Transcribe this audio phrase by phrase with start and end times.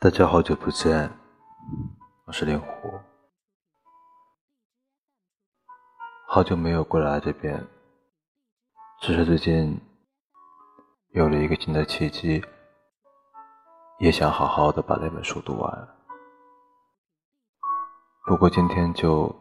[0.00, 1.10] 大家好久不见，
[2.24, 3.00] 我是令狐，
[6.28, 7.66] 好久没有过来这边，
[9.00, 9.76] 只是最近
[11.14, 12.40] 有了一个新的契机，
[13.98, 15.88] 也想好好的把那本书读完。
[18.28, 19.34] 不过今天就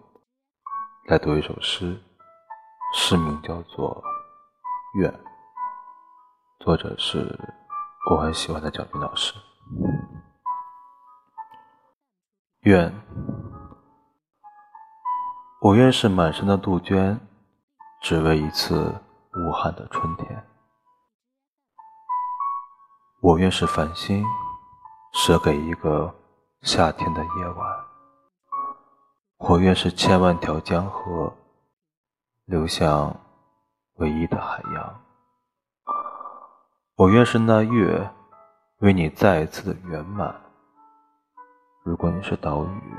[1.06, 2.02] 来读一首诗，
[2.96, 4.04] 诗名叫做
[5.00, 5.12] 《愿》，
[6.66, 7.40] 作者是
[8.10, 9.36] 我很喜欢的蒋勋老师。
[12.62, 12.92] 愿，
[15.62, 17.20] 我愿是满山的杜鹃，
[18.02, 18.94] 只为一次
[19.34, 20.44] 无憾的春天。
[23.22, 24.26] 我愿是繁星，
[25.14, 26.14] 舍给一个
[26.62, 27.86] 夏天的夜晚。
[29.38, 31.32] 我愿是千万条江河，
[32.46, 33.16] 流向
[33.96, 35.02] 唯一的海洋。
[36.96, 38.12] 我愿是那月，
[38.80, 40.36] 为你再一次的圆满。
[41.88, 42.98] 如果你是岛屿，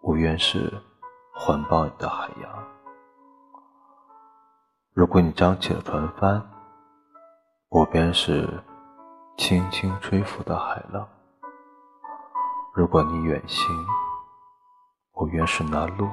[0.00, 0.72] 我愿是
[1.34, 2.50] 环抱你的海洋；
[4.94, 6.42] 如果你张起了船帆，
[7.68, 8.48] 我便是
[9.36, 11.06] 轻轻吹拂的海浪；
[12.72, 13.68] 如果你远行，
[15.12, 16.08] 我愿是那路，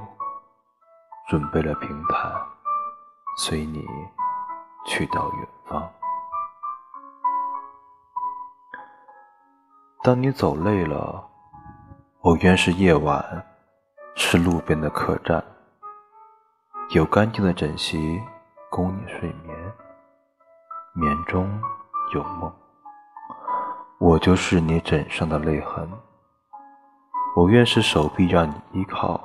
[1.30, 2.34] 准备了平坦，
[3.38, 3.88] 随你
[4.86, 5.90] 去到远方。
[10.04, 11.31] 当你走累了。
[12.24, 13.44] 我愿是夜晚，
[14.16, 15.44] 是路边的客栈，
[16.94, 18.22] 有干净的枕席
[18.70, 19.58] 供你睡眠，
[20.94, 21.50] 眠中
[22.14, 22.54] 有梦。
[23.98, 25.90] 我就是你枕上的泪痕。
[27.36, 29.20] 我愿是手臂让你依靠，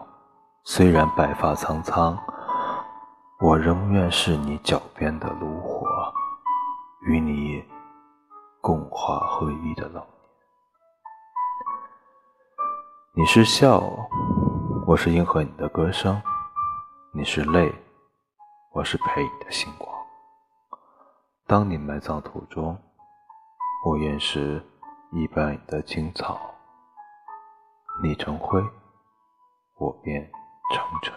[0.65, 2.19] 虽然白发苍苍，
[3.41, 5.87] 我仍愿是你脚边的炉火，
[7.03, 7.63] 与你
[8.63, 10.03] 共话回忆的老。
[13.19, 13.83] 你是笑，
[14.87, 16.21] 我是应和你的歌声；
[17.15, 17.75] 你是泪，
[18.73, 19.91] 我是陪你的星光。
[21.47, 22.77] 当你埋葬途中，
[23.87, 24.63] 我愿是
[25.13, 26.39] 一般你的青草。
[28.03, 28.63] 你成灰，
[29.79, 30.23] 我便
[30.75, 31.15] 成尘。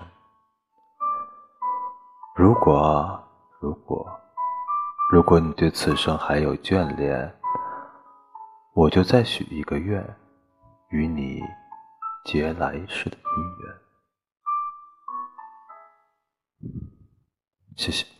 [2.33, 3.21] 如果，
[3.59, 4.09] 如果，
[5.11, 7.37] 如果你对此生还有眷恋，
[8.73, 10.01] 我就再许一个愿，
[10.91, 11.43] 与你。
[12.25, 13.75] 结来世的姻缘，
[17.75, 18.18] 谢谢。